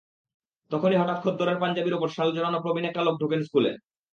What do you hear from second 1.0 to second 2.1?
হঠাত্ খদ্দরের পাঞ্জাবির ওপর